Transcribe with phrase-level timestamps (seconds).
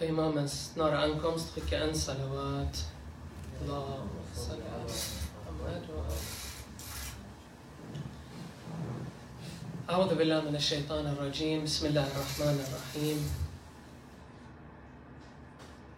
[0.00, 2.74] Ankomst skicka en salawat.
[3.60, 6.16] Allahumma salli ala Muhammad wa ali.
[9.90, 11.64] أعوذ بالله من الشيطان الرجيم.
[11.64, 13.18] بسم الله الرحمن الرحيم.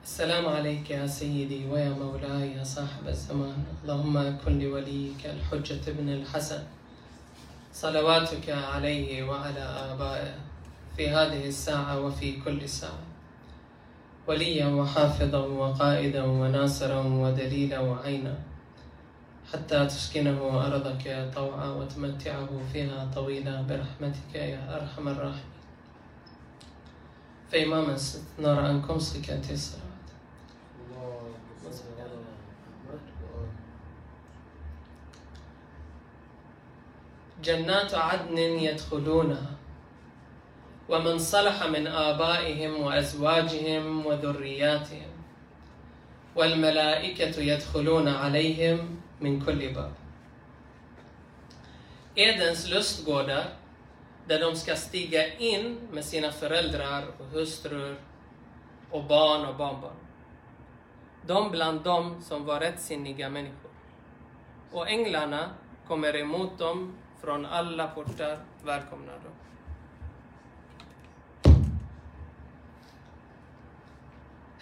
[0.04, 3.64] السلام عليك يا سيدي ويا مولاي يا صاحب الزمان.
[3.84, 6.64] اللهم كن لوليك الحجة ابن الحسن.
[7.74, 10.34] صلواتك عليه وعلى آبائه
[10.96, 13.11] في هذه الساعة وفي كل ساعة.
[14.26, 18.34] وليا وحافظا وقائدا وناصرا ودليلا وعينا.
[19.52, 25.52] حتى تسكنه أرضك طوعا وتمتعه فيها طويلا برحمتك يا أرحم الراحمين.
[27.50, 27.96] فإماما
[28.38, 29.92] نرى أنكم سكنتي الصلاة
[37.42, 39.61] جنات عدن يدخلونها.
[40.89, 45.11] ومن صلح من آبائهم وأزواجهم وذرياتهم
[46.35, 49.91] والملائكة يدخلون عليهم min kulli bab.
[52.15, 53.45] Edens lustgårdar,
[54.27, 57.97] där de ska stiga in med sina föräldrar och hustrur
[58.91, 59.95] och barn och barnbarn.
[61.25, 63.71] De bland dem som var rättsinniga människor.
[64.71, 65.49] Och änglarna
[65.87, 69.33] kommer emot dem från alla portar, välkomnar dem.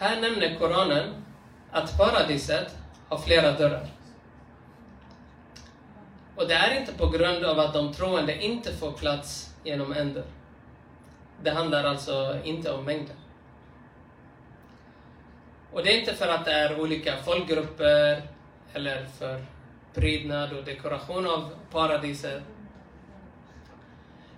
[0.00, 1.24] Här nämner Koranen
[1.70, 2.76] att paradiset
[3.08, 3.86] har flera dörrar.
[6.36, 10.14] Och det är inte på grund av att de troende inte får plats genom en
[10.14, 10.24] dörr.
[11.42, 13.16] Det handlar alltså inte om mängden.
[15.72, 18.22] Och det är inte för att det är olika folkgrupper
[18.72, 19.44] eller för
[19.94, 22.42] prydnad och dekoration av paradiset.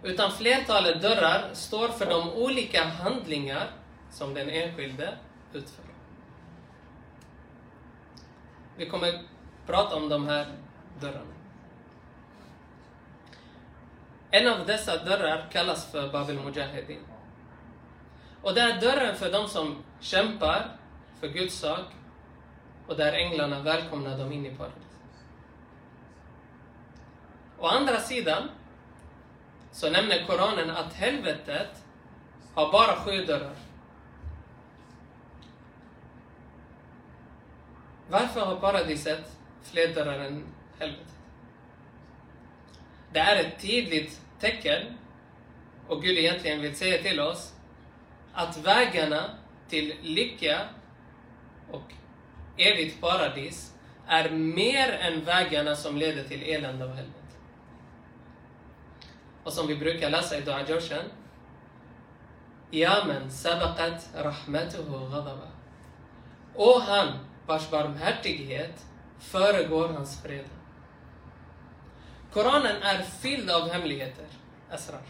[0.03, 3.71] Utan flertalet dörrar står för de olika handlingar
[4.11, 5.13] som den enskilde
[5.55, 5.85] utför.
[8.77, 9.21] Vi kommer
[9.67, 10.47] prata om de här
[11.01, 11.35] dörrarna.
[14.31, 17.05] En av dessa dörrar kallas för Babil Mujahedin.
[18.43, 20.77] Och det är dörren för de som kämpar
[21.21, 21.87] för Guds sak
[22.87, 24.83] och där änglarna välkomnar dem in i paradiset.
[27.59, 28.49] Å andra sidan
[29.73, 31.85] så nämner Koranen att helvetet
[32.55, 33.57] har bara sju dörrar.
[38.13, 40.45] Varför har paradiset fler dörrar än
[40.79, 41.15] helvetet?
[43.13, 44.99] Det är ett tydligt tecken,
[45.89, 47.55] och Gud egentligen vill säga till oss,
[48.33, 49.31] att vägarna
[49.69, 50.61] till lycka
[51.71, 51.93] och
[52.57, 53.75] evigt paradis
[54.07, 57.37] är mer än vägarna som leder till elände och helvete.
[59.45, 61.05] Och som vi brukar läsa i Dua Joshen,
[62.71, 65.49] Ja men sabaqat rahmatuhu ghadaba.
[66.55, 67.09] Och han
[67.47, 68.87] vars barmhärtighet
[69.19, 70.45] föregår hans fred.
[72.33, 74.27] Koranen är fylld av hemligheter,
[74.71, 75.01] asrar.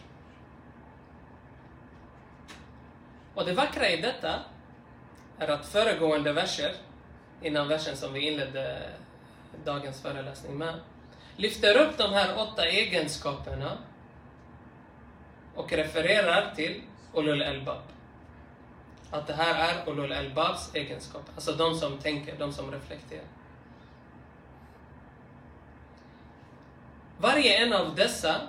[3.35, 4.41] Och det vackra i detta
[5.39, 6.75] är att föregående verser,
[7.43, 8.83] innan versen som vi inledde
[9.65, 10.75] dagens föreläsning med,
[11.37, 13.79] lyfter upp de här åtta egenskaperna
[15.55, 16.83] och refererar till
[17.15, 17.83] Ulul Elbab.
[19.13, 23.25] Att det här är Ulul Elbabs egenskap, alltså de som tänker, de som reflekterar.
[27.19, 28.41] Varje en av dessa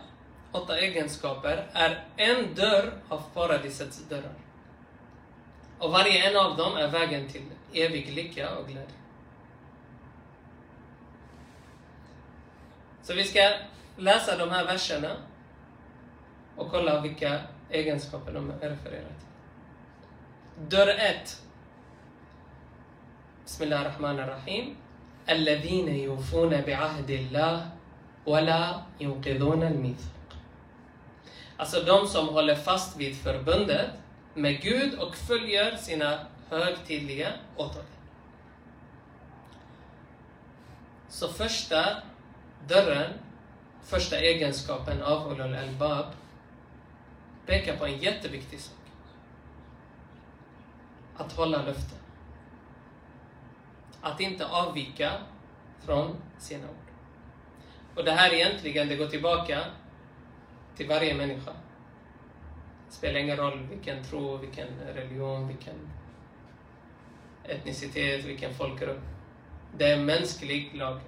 [0.52, 4.34] åtta egenskaper är en dörr av paradisets dörrar.
[5.80, 8.96] Och varje en av dem är vägen till evig lycka och glädje.
[13.02, 13.52] Så vi ska
[13.98, 15.12] läsa de här verserna
[16.56, 19.23] och kolla vilka egenskaper de refererar till.
[20.69, 21.37] Dörr 1.
[23.45, 24.77] Bismillah ar-Rahman ar-Rahim.
[25.29, 27.71] الذين يوفون بعهد الله
[28.27, 30.37] ولا ينقضون الميثاق.
[31.57, 33.91] Alltså de som håller fast vid förbundet
[34.35, 37.85] med Gud och följer sina högtidliga åtaganden.
[41.09, 42.03] Så första
[42.69, 43.13] dörren,
[43.83, 46.07] första egenskapen av Ulul Albab
[47.47, 48.75] pekar på en jätteviktig sak.
[51.18, 51.98] Att hålla löften.
[54.02, 55.12] Att inte avvika
[55.86, 56.76] från sina ord.
[57.96, 59.64] Och det här egentligen, det går tillbaka
[60.76, 61.52] till varje människa.
[62.88, 65.76] Det spelar ingen roll vilken tro, vilken religion, vilken
[67.44, 69.02] etnicitet, vilken folkgrupp.
[69.78, 71.00] Det är en mänsklig lag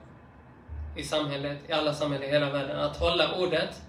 [0.95, 2.79] i samhället, i alla samhällen i hela världen.
[2.79, 3.81] Att hålla ordet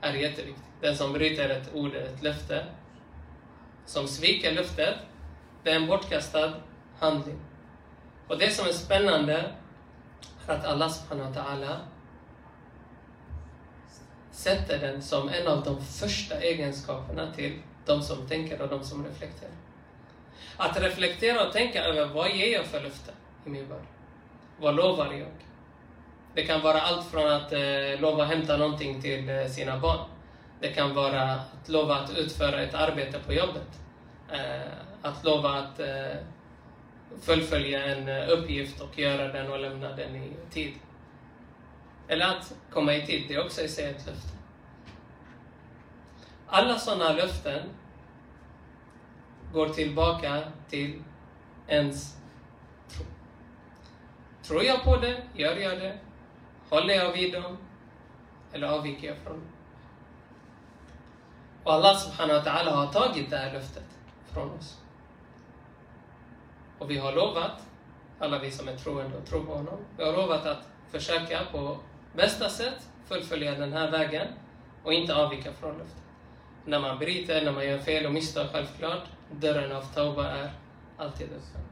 [0.00, 0.64] är jätteviktigt.
[0.80, 2.66] Den som bryter ett ord, ett löfte,
[3.86, 4.94] som sviker löftet,
[5.62, 6.52] Det är en bortkastad
[6.98, 7.40] handling.
[8.28, 9.52] Och det som är spännande
[10.46, 11.76] är att Allah subhanahu wa ta'ala
[14.30, 19.04] sätter den som en av de första egenskaperna till de som tänker och de som
[19.06, 19.52] reflekterar.
[20.56, 23.12] Att reflektera och tänka över vad ger jag för löfte
[23.46, 23.86] i min värld?
[24.60, 25.28] Vad lovar jag?
[26.34, 30.15] Det kan vara allt från att eh, lova att hämta någonting till eh, sina barn.
[30.60, 33.80] Det kan vara att lova att utföra ett arbete på jobbet.
[34.32, 34.72] Eh,
[35.02, 36.16] att lova att eh,
[37.20, 40.74] fullfölja en eh, uppgift och göra den och lämna den i tid.
[42.08, 44.28] Eller att komma i tid, det är också i sig ett löfte.
[46.46, 47.62] Alla sådana löften
[49.52, 51.02] går tillbaka till
[51.68, 52.16] ens
[52.88, 53.04] tro.
[54.42, 55.22] Tror jag på det?
[55.34, 55.98] Gör jag det?
[56.68, 57.58] Håller jag vid dem?
[58.52, 59.55] Eller avviker jag från dem?
[61.66, 63.84] Och Allah subhanahu wa ta'ala har tagit det här löftet
[64.32, 64.78] från oss.
[66.78, 67.62] Och vi har lovat,
[68.18, 71.78] alla vi som är troende och tror på honom, vi har lovat att försöka på
[72.14, 74.26] bästa sätt fullfölja den här vägen
[74.82, 76.02] och inte avvika från löftet.
[76.64, 80.50] När man bryter, när man gör fel och misstag, självklart, dörren av Tauba är
[80.96, 81.62] alltid öppen.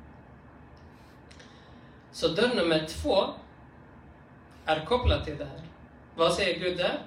[2.12, 3.24] Så dörr nummer två
[4.64, 5.60] är kopplad till det här.
[6.14, 6.98] Vad säger Gud där?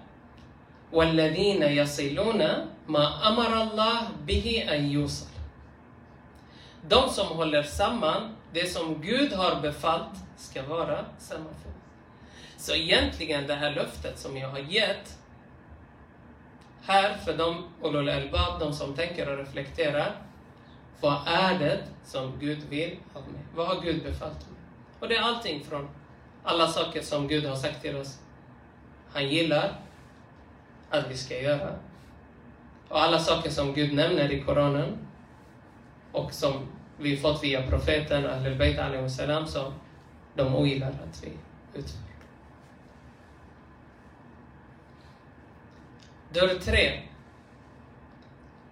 [0.92, 2.42] وَالَّذِينَ يَصِلُونَ
[2.86, 5.32] مَا أَمَرَ اللَّهُ بِهِ أَنْ يُوصَلَ
[6.88, 11.72] De som håller samman det som Gud har befallt ska vara sammanfört.
[12.56, 15.18] Så egentligen det här löftet som jag har gett
[16.82, 20.16] här för de ulul albab, de som tänker och reflekterar.
[21.00, 23.42] Vad är det som Gud vill av mig?
[23.54, 24.60] Vad har Gud befallt mig?
[25.00, 25.88] Och det är allting från
[26.44, 28.18] alla saker som Gud har sagt till oss.
[29.12, 29.80] Han gillar
[30.90, 31.74] att vi ska göra.
[32.88, 34.98] Och alla saker som Gud nämner i Koranen
[36.12, 36.66] och som
[36.98, 39.72] vi fått via profeten och Ahlul Bayt salam som
[40.34, 41.32] de ogillar att vi
[41.78, 42.02] utför.
[46.32, 47.02] Dörr tre.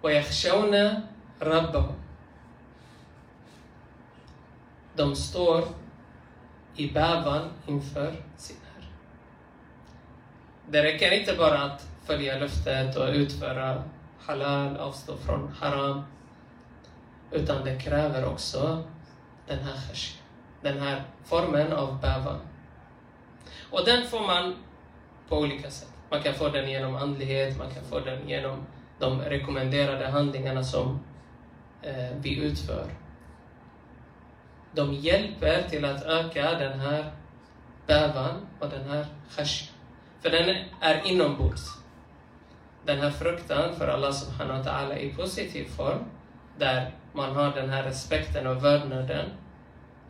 [0.01, 1.01] وَيَخْشَوْنَ
[1.39, 1.93] رَبَّهُمْ
[4.95, 5.63] De står
[6.75, 8.87] i bävan inför sin Herre.
[10.69, 13.82] Det räcker inte bara att följa löftet och utföra
[14.20, 16.02] halal, avstå från haram.
[17.30, 18.82] Utan det kräver också
[19.46, 20.22] den här khashya,
[20.62, 22.40] den här formen av bävan.
[23.70, 24.54] Och den får man
[25.28, 25.92] på olika sätt.
[26.10, 28.66] Man kan få den genom andlighet, man kan få den genom
[28.98, 31.00] de rekommenderade handlingarna som
[31.82, 32.86] eh, vi utför.
[34.72, 37.12] De hjälper till att öka den här
[37.86, 39.06] bävan och den här
[39.36, 39.68] khashya.
[40.20, 41.85] För den är inombords.
[42.86, 45.98] Den här fruktan för Allah subhanahu wa ta'ala i positiv form,
[46.58, 49.30] där man har den här respekten och vördnaden.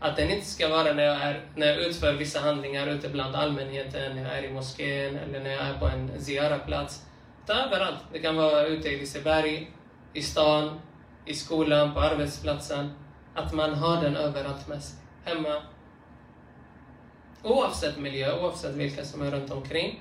[0.01, 3.37] Att den inte ska vara när jag, är, när jag utför vissa handlingar ute bland
[3.37, 7.07] allmänheten, när jag är i moskén eller när jag är på en ziyaraplats.
[7.45, 7.99] Utan Överallt.
[8.13, 9.71] Det kan vara ute i Liseberg,
[10.13, 10.81] i stan,
[11.25, 12.91] i skolan, på arbetsplatsen.
[13.35, 14.99] Att man har den överallt med sig.
[15.25, 15.63] Hemma.
[17.43, 20.01] Oavsett miljö, oavsett vilka som är runt omkring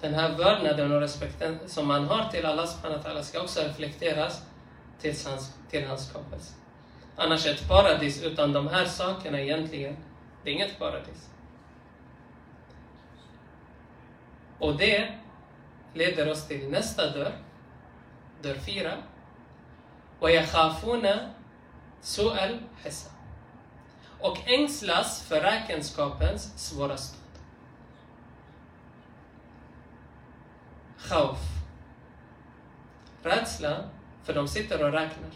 [0.00, 3.60] Den här vördnaden och respekten som man har till Allah subhanahu wa ta'ala ska också
[3.60, 4.42] reflekteras
[5.00, 6.54] till hans, till hans skapelse.
[7.16, 9.96] Annars ett paradis utan de här sakerna egentligen,
[10.44, 11.28] det är inget paradis.
[14.58, 15.12] Och det
[15.94, 17.32] leder oss till nästa dörr,
[18.42, 18.92] dörr fyra.
[20.20, 21.06] وَيَخَافُونَ
[22.00, 23.12] سُؤَ الْحِسَابِ
[24.20, 27.22] Och ängslas för räkenskapens svåra stund.
[30.99, 31.39] Khauf.
[33.23, 33.83] Rädsla,
[34.23, 35.31] för de sitter och räknar.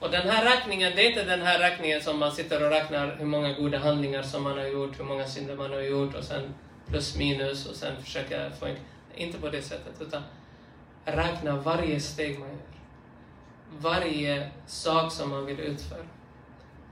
[0.00, 3.16] Och den här räkningen, det är inte den här räkningen som man sitter och räknar
[3.16, 6.24] hur många goda handlingar som man har gjort, hur många synder man har gjort och
[6.24, 6.54] sen
[6.86, 8.76] plus minus och sen försöka få en...
[9.14, 10.22] Inte på det sättet, utan
[11.04, 12.58] räkna varje steg man gör.
[13.70, 16.06] Varje sak som man vill utföra.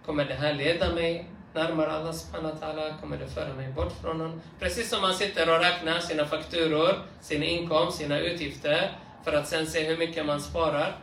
[0.07, 3.01] Kommer det här leda mig närmare Allah subhanahu wa ta'ala?
[3.01, 4.41] Kommer det föra mig bort från honom?
[4.59, 8.93] Precis som man sitter och räknar sina fakturor, sin inkomst, sina utgifter
[9.25, 10.97] för att sen se hur mycket man sparar.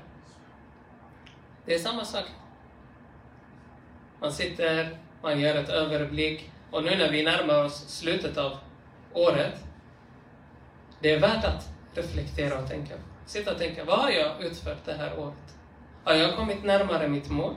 [1.66, 2.26] Det är samma sak.
[4.22, 8.58] Man sitter, man gör ett överblick och nu när vi närmar oss slutet av
[9.14, 9.54] året,
[11.00, 12.94] det är värt att reflektera och tänka.
[13.26, 15.58] Sitta och tänka, vad har jag utfört det här året?
[16.04, 17.56] Har jag kommit närmare mitt mål?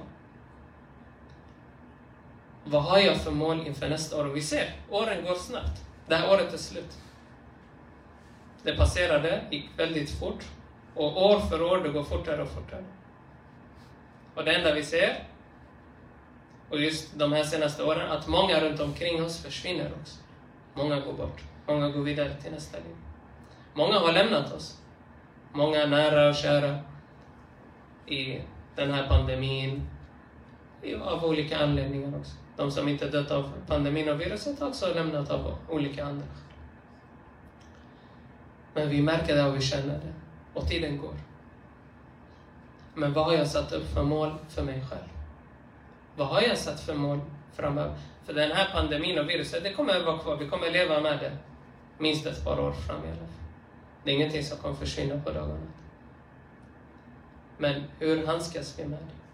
[2.70, 4.28] Vad har jag för mål inför nästa år?
[4.28, 5.82] Och vi ser, åren går snabbt.
[6.06, 6.98] Det här året är slut.
[8.62, 10.44] Det passerade, gick väldigt fort.
[10.94, 12.84] Och år för år, det går fortare och fortare.
[14.34, 15.24] Och det enda vi ser,
[16.70, 20.18] och just de här senaste åren, att många runt omkring oss försvinner också.
[20.74, 21.42] Många går bort.
[21.66, 22.96] Många går vidare till nästa liv.
[23.74, 24.78] Många har lämnat oss.
[25.52, 26.78] Många nära och kära
[28.06, 28.40] i
[28.76, 29.88] den här pandemin,
[31.02, 32.36] av olika anledningar också.
[32.58, 36.26] De som inte dött av pandemin och viruset har också lämnat av olika andra
[38.74, 40.12] Men vi märker det och vi känner det.
[40.54, 41.14] Och tiden går.
[42.94, 45.08] Men vad har jag satt upp för mål för mig själv?
[46.16, 47.20] Vad har jag satt för mål
[47.52, 47.94] framöver?
[48.24, 50.36] För den här pandemin och viruset, det kommer att vara kvar.
[50.36, 51.36] Vi kommer att leva med det
[51.98, 53.26] minst ett par år framöver.
[54.04, 55.66] Det är ingenting som kommer försvinna på dagarna.
[57.58, 59.27] Men hur handskas vi med det?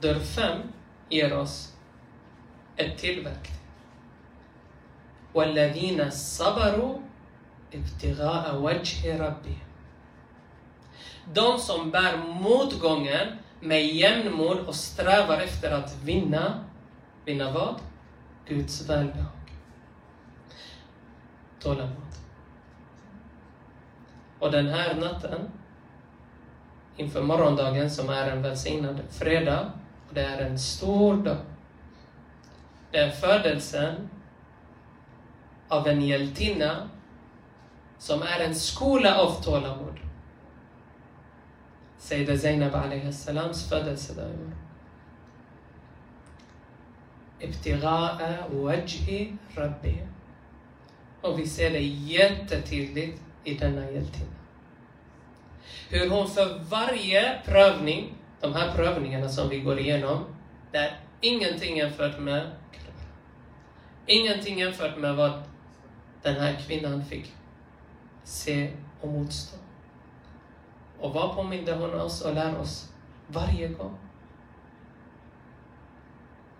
[0.00, 0.58] Dörr 5
[1.08, 1.72] ger oss
[2.76, 3.52] ett till verktyg.
[5.32, 6.98] وَالَّذِينَ صَبَرُوا
[7.72, 9.68] ابْتِغَاءَ وَجْهِ رَبِّهِمْ
[11.32, 16.64] De som bär motgången med jämnmod och strävar efter att vinna,
[17.24, 17.74] vinna vad?
[18.48, 19.52] Guds välbehag.
[21.60, 22.12] Tålamod.
[24.38, 25.50] Och den här natten,
[26.96, 29.70] inför morgondagen som är en välsignad fredag, och
[30.13, 31.37] det är en stor dag.
[32.91, 34.09] Det är födelsen
[35.67, 36.89] av en hjältinna
[37.97, 39.99] som är en skola av tålamod.
[41.97, 44.57] Sayyida Zainab alaihi salams födelsedag i år.
[47.39, 50.07] Ibtigha'a wajhi rabbi.
[51.21, 54.35] Och vi ser det jättetydligt i denna hjältinna.
[55.89, 60.25] Hur hon för varje prövning, de här prövningarna som vi går igenom,
[60.71, 62.51] det är ingenting jämfört med
[64.09, 65.43] Ingenting jämfört med vad
[66.21, 67.33] den här kvinnan fick
[68.23, 69.57] se och motstå.
[70.99, 72.93] Och vad påminde hon oss och lär oss
[73.27, 73.97] varje gång?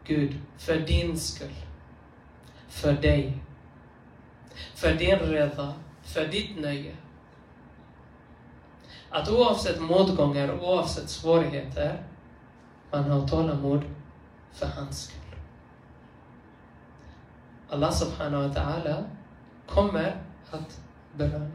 [0.04, 1.56] Gud, för din skull,
[2.68, 3.38] för dig,
[4.76, 6.96] för din reda, för ditt nöje.
[9.10, 12.04] Att oavsett motgångar, oavsett svårigheter,
[12.92, 13.82] man har tålamod
[14.52, 15.18] för hans skull.
[17.70, 19.04] Allah subhanahu wa ta'ala
[19.68, 20.16] kommer
[20.52, 20.82] att
[21.14, 21.52] belöna.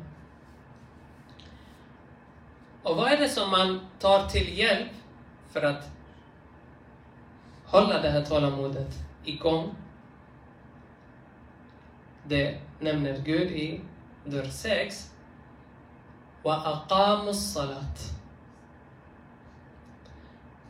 [2.82, 4.90] Och vad är det som man tar till hjälp
[5.50, 5.90] för att
[7.64, 8.94] hålla det här tålamodet
[9.24, 9.74] igång?
[12.24, 13.80] Det nämner Gud i
[14.24, 15.11] dörr 6.
[16.43, 18.13] وَأَقَامُوا salat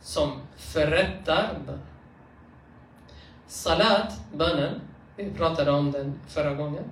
[0.00, 1.80] Som förrättar bön.
[3.46, 4.80] Salat, bönen,
[5.16, 6.84] vi pratade om den förra gången.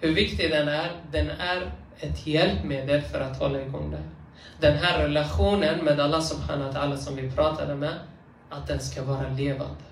[0.00, 4.02] Hur viktig den är, den är ett hjälpmedel för att hålla igång det.
[4.60, 7.94] Den här relationen med Allah subhanahu wa ta'ala som vi pratade med,
[8.48, 9.84] att den ska vara levande.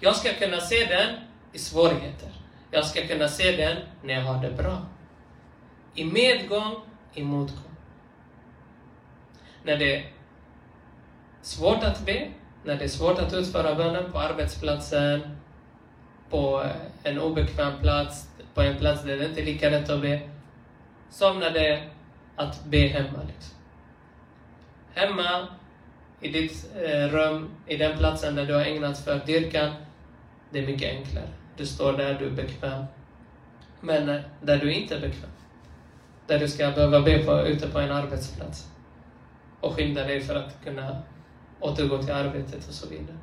[0.00, 1.14] Jag ska kunna se den
[1.52, 2.28] i svårigheter.
[2.70, 4.82] Jag ska kunna se den när jag har det bra.
[5.95, 6.75] I medgång,
[7.13, 7.75] i motgång.
[9.63, 10.05] När det är
[11.41, 12.27] svårt att be,
[12.63, 15.37] när det är svårt att utföra bönen på arbetsplatsen,
[16.29, 16.71] på eh,
[17.11, 20.19] en obekväm plats, på en plats där det inte är lika lätt att be.
[21.09, 21.89] Som när det är
[22.35, 23.19] att be hemma.
[23.27, 23.55] Liksom.
[24.93, 25.47] Hemma,
[26.21, 29.71] i ditt eh, rum, i den platsen där du har ägnat för dyrkan,
[30.49, 31.29] det är mycket enklare.
[31.57, 32.85] Du står där, du är bekväm.
[33.81, 35.29] Men eh, där du inte är bekväm,
[36.27, 38.69] där du ska behöva be på, ute på en arbetsplats
[39.61, 41.01] och skynda dig för att kunna
[41.59, 43.17] återgå till arbetet och så vidare.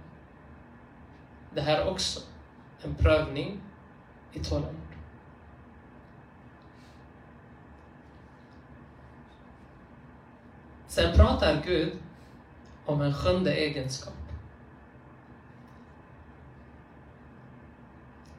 [1.55, 2.21] Det här är också
[2.83, 3.61] en prövning
[4.33, 4.77] i tålamod.
[10.87, 11.93] Sen pratar Gud
[12.87, 14.15] om en sjunde egenskap.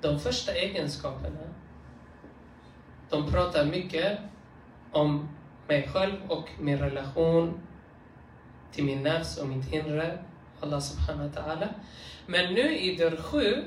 [0.01, 1.39] De första egenskaperna,
[3.09, 4.19] de pratar mycket
[4.92, 5.28] om
[5.68, 7.60] mig själv och min relation
[8.72, 10.18] till min nafs och mitt inre,
[10.60, 11.68] Allah subhanahu wa ta'ala.
[12.26, 13.64] Men nu i dörr 7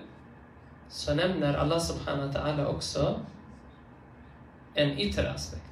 [0.90, 3.20] så nämner Allah subhanahu wa ta'ala också
[4.74, 5.64] en yttre aspekt.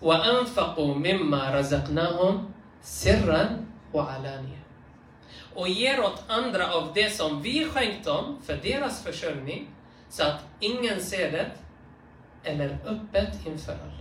[0.00, 2.52] وَأَنْفَقُوا مِمَّا رَزَقْنَاهُمْ
[2.86, 4.58] sirran och alania.
[5.54, 9.68] Och ger åt andra av det som vi skänkt dem för deras försörjning,
[10.08, 11.50] så att ingen ser det,
[12.42, 13.99] eller öppet inför alla.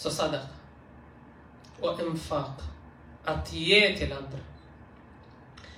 [0.00, 0.46] Så sadaqa.
[1.80, 2.60] Och infaq.
[3.24, 4.38] Att ge till andra.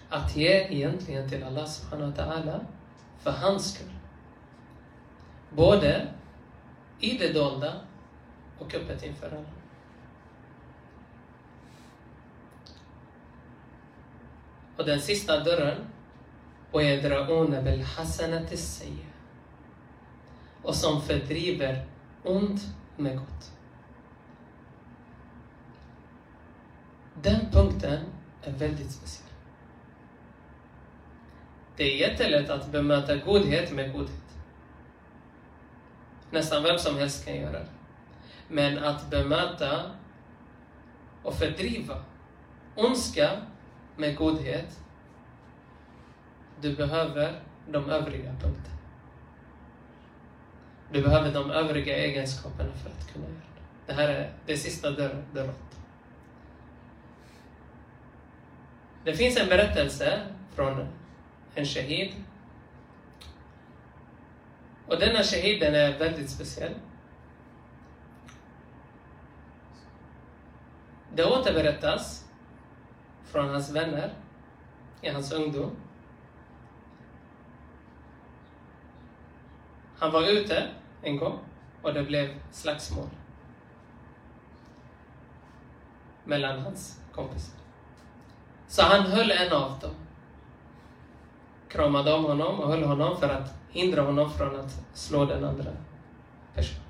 [0.09, 2.67] Att ge egentligen till Allah subhanahu wa ta'ala
[3.19, 3.93] för hans skull.
[5.51, 6.09] Både
[7.01, 7.75] i det dolda
[8.59, 9.53] och öppet inför alla.
[14.77, 15.87] Och den sista dörren,
[16.73, 19.09] وَيَدْرَؤُونَ بِالْحَسَنَةِ السَّيِّئَةِ
[20.63, 21.87] och som fördriver
[22.23, 22.61] ont
[22.97, 23.53] med gott.
[27.24, 28.00] Den punkten
[28.42, 29.30] är väldigt speciell.
[31.76, 34.38] Det är jättelätt att bemöta godhet med godhet.
[36.32, 37.68] Nästan vem som helst kan göra det.
[38.48, 39.92] Men att bemöta
[41.24, 42.04] och fördriva
[42.76, 43.30] ondska
[43.98, 44.80] med godhet,
[46.62, 48.78] du behöver de övriga punkterna.
[50.92, 53.62] Du behöver de övriga egenskaperna för att kunna göra det.
[53.86, 55.54] Det här är det sista dörren.
[59.04, 60.22] Det finns en berättelse
[60.56, 60.88] från
[61.56, 62.14] en shahid.
[64.88, 66.74] Och denna shahiden är väldigt speciell.
[71.16, 72.30] Det återberättas
[73.24, 74.14] från hans vänner
[75.02, 75.76] i hans ungdom.
[79.98, 80.68] Han var ute
[81.02, 81.40] en gång
[81.82, 83.10] och det blev slagsmål
[86.24, 87.63] mellan hans kompisar.
[88.74, 89.96] Så han höll en av dem.
[91.70, 95.72] Kramade om honom och höll honom för att hindra honom från att slå den andra
[96.56, 96.84] personen.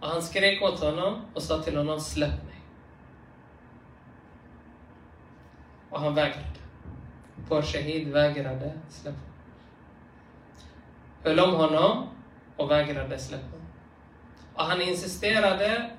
[0.00, 2.60] Och han skrek åt honom och sa till honom, släpp mig.
[5.90, 6.58] Och han vägrade.
[7.48, 9.18] Vår shahid vägrade släppa
[11.24, 12.08] Höll om honom
[12.56, 13.66] och vägrade släppa honom.
[14.54, 15.90] Och han insisterade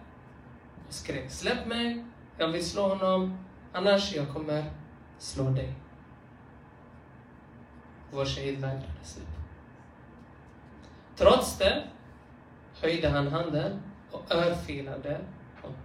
[0.87, 2.05] och skrek, släpp mig,
[2.37, 4.63] jag vill slå honom, annars jag kommer
[5.17, 5.73] slå dig.
[8.11, 8.83] Vår shahid vägrade
[9.17, 9.27] upp.
[11.15, 11.83] Trots det
[12.81, 15.19] höjde han handen och örfilade
[15.61, 15.77] honom.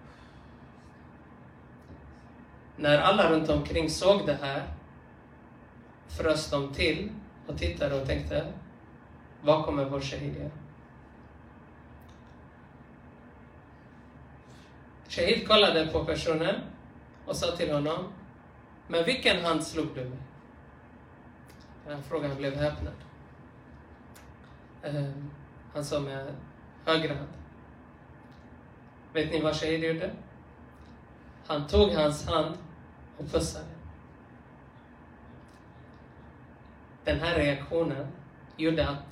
[2.77, 4.63] När alla runt omkring såg det här
[6.09, 7.11] frös de till
[7.47, 8.53] och tittade och tänkte,
[9.43, 10.51] vad kommer vår shahid göra?
[15.09, 16.55] Shahid kollade på personen
[17.27, 18.13] och sa till honom,
[18.89, 20.19] med vilken hand slog du mig?
[21.87, 22.95] Den frågan blev häpnad.
[24.83, 25.31] Ehm,
[25.75, 26.35] han sa med
[26.85, 27.29] högra hand.
[29.13, 30.11] Vet ni vad Shahid gjorde?
[31.47, 32.59] Han tog hans hand
[33.19, 33.65] och pussade.
[37.05, 38.07] Den här reaktionen
[38.57, 39.05] gjorde att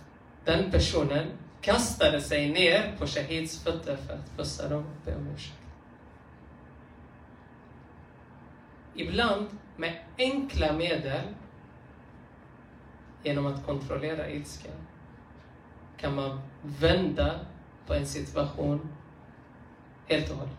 [0.44, 1.26] den personen
[1.60, 5.61] kastade sig ner på Shahids fötter för att pussa dem och be om ursäkt.
[8.94, 11.24] Ibland med enkla medel,
[13.22, 14.72] genom att kontrollera ilskan,
[15.96, 17.40] kan man vända
[17.86, 18.88] på en situation
[20.06, 20.56] helt och hållet.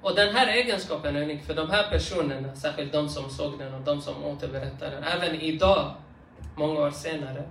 [0.00, 3.74] Och den här egenskapen är unik för de här personerna, särskilt de som såg den
[3.74, 5.04] och de som återberättar den.
[5.04, 5.94] Även idag,
[6.54, 7.44] många år senare,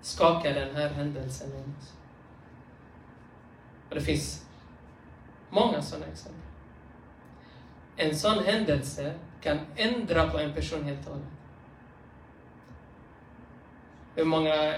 [0.00, 1.92] skakar den här händelsen om oss.
[3.88, 4.46] Och det finns
[5.50, 6.47] många sådana exempel.
[8.00, 11.28] En sån händelse kan ändra på en person helt och hållet.
[14.14, 14.74] Hur många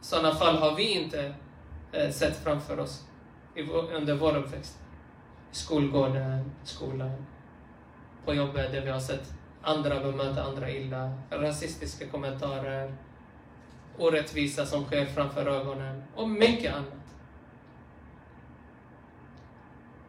[0.00, 1.34] sådana fall har vi inte
[1.92, 3.04] eh, sett framför oss
[3.92, 4.78] under vår uppväxt?
[5.52, 7.26] I skolgården, skolan,
[8.24, 12.94] på jobbet där vi har sett andra bemöta andra illa, rasistiska kommentarer,
[13.98, 16.92] orättvisa som sker framför ögonen och mycket annat.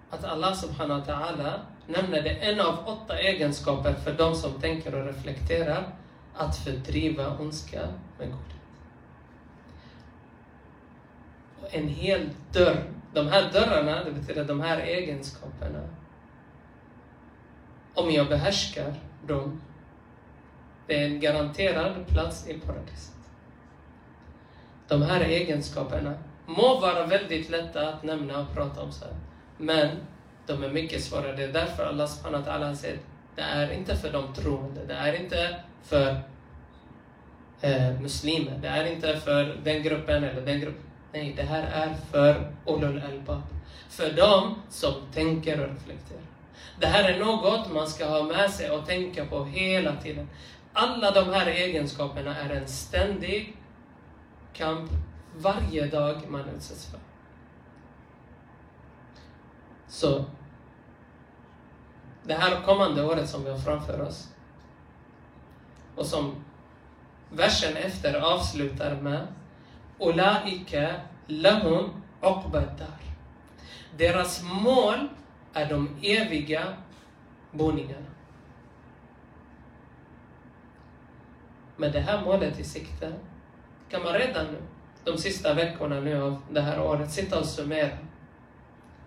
[0.10, 4.96] Att Allah subhanahu wa ta'ala nämner det en av åtta egenskaper för de som tänker
[4.96, 5.96] och reflekterar
[6.34, 7.82] att fördriva ondska
[8.18, 8.56] med godhet.
[11.62, 15.90] Och en hel dörr, de här dörrarna, det betyder de här egenskaperna.
[17.94, 18.94] Om jag behärskar
[19.28, 19.62] dem,
[20.88, 23.16] det är en garanterad plats i paradiset
[24.88, 26.14] de här egenskaperna
[26.46, 29.14] må vara väldigt lätta att nämna och prata om, så här.
[29.58, 29.90] men
[30.48, 31.36] de är mycket svårare.
[31.36, 33.00] Det är därför Allah subhanahu wa ta'ala säger
[33.36, 36.22] det är inte för de troende, det är inte för
[37.62, 40.84] eh, muslimer, det är inte för den gruppen eller den gruppen.
[41.14, 43.42] Nej, det här är för ulul albab.
[43.90, 46.22] För dem som tänker och reflekterar.
[46.80, 50.30] Det här är något man ska ha med sig och tänka på hela tiden.
[50.74, 53.58] Alla de här egenskaperna är en ständig
[54.54, 54.92] kamp
[55.38, 57.00] varje dag man utsätts för.
[59.96, 60.26] Så
[62.24, 64.30] det här kommande året som vi har framför oss
[65.96, 66.36] och som
[67.30, 69.28] versen efter avslutar med
[70.00, 70.96] Ulaika
[71.28, 71.90] lahum
[72.22, 72.86] uqbad.
[73.98, 75.08] Deras mål
[75.54, 76.74] är de eviga
[77.52, 78.12] boningarna.
[81.78, 83.14] Med det här målet i sikte
[83.90, 84.62] kan man redan nu,
[85.04, 87.98] de sista veckorna nu av det här året, sitta och summera.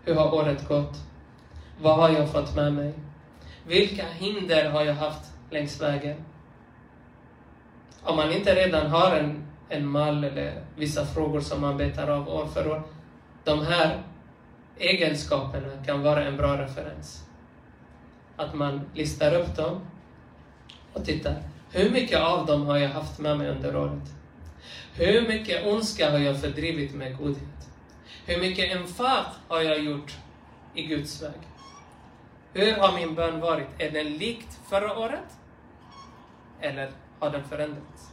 [0.09, 0.97] Hur har året gått?
[1.81, 2.93] Vad har jag fått med mig?
[3.67, 6.17] Vilka hinder har jag haft längs vägen?
[8.03, 12.29] Om man inte redan har en, en mall eller vissa frågor som man betar av
[12.29, 12.83] år för år,
[13.45, 14.03] de här
[14.79, 17.25] egenskaperna kan vara en bra referens.
[18.37, 19.81] Att man listar upp dem
[20.93, 21.37] och tittar.
[21.73, 24.15] Hur mycket av dem har jag haft med mig under året?
[24.95, 27.58] Hur mycket ondska har jag fördrivit med godhet?
[28.27, 30.17] Hur mycket emfat har jag gjort
[30.75, 31.41] i Guds väg?
[32.53, 33.69] Hur har min bön varit?
[33.79, 35.39] Är den likt förra året?
[36.61, 38.11] Eller har den förändrats?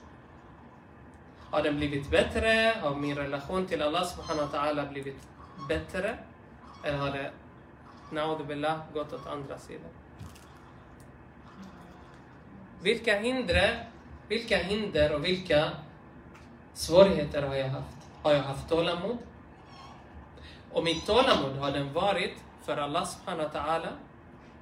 [1.52, 2.76] Har den blivit bättre?
[2.82, 5.18] Har min relation till Allah subhanahu wa ta'ala blivit
[5.70, 6.18] bättre?
[6.84, 9.92] Eller har det, billah, gått åt andra sidan?
[12.82, 13.90] Vilka hinder,
[14.28, 15.72] vilka hinder och vilka
[16.74, 17.98] svårigheter har jag haft?
[18.22, 19.18] Har jag haft tålamod?
[20.76, 23.90] Och mitt tålamod har den varit för Allah subhanahu wa ta'ala,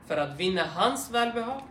[0.05, 1.61] för att vinna hans välbehag.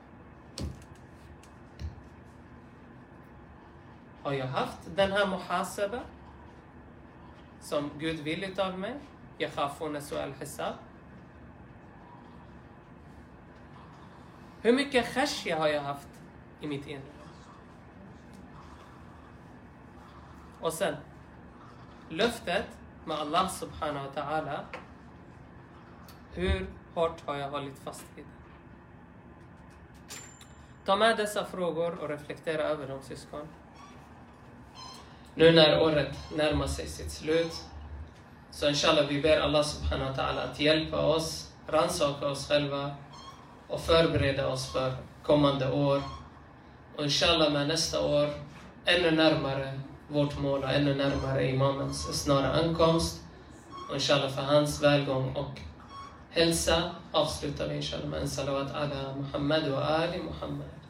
[4.22, 6.00] Har jag haft den här muhasaba
[7.60, 8.94] som Gud vill utav mig?
[9.38, 10.74] Yakhafuna su'al hisab.
[14.62, 16.08] Hur mycket khashya har jag haft
[16.60, 17.02] i mitt inre?
[20.60, 20.96] Och sen,
[22.08, 22.66] löftet
[23.04, 24.60] med Allah subhanahu wa ta'ala.
[26.34, 28.42] Hur hårt har jag hållit fast vid det?
[30.84, 33.48] Ta med dessa frågor och reflektera över dem syskon.
[35.34, 37.52] Nu när året närmar sig sitt slut
[38.50, 42.90] så inshallah, vi ber Allah subhanahu wa ta'ala att hjälpa oss, rannsaka oss själva
[43.68, 46.02] och förbereda oss för kommande år.
[46.96, 48.28] Och inshallah med nästa år
[48.84, 49.80] ännu närmare
[50.12, 53.20] vårt mål och ännu närmare Imamens snara ankomst.
[53.88, 55.60] Och inshallah för hans välgång och
[56.30, 60.81] hälsa avslutar vi inshallah med en salawat ala Muhammad och Ali Muhammad.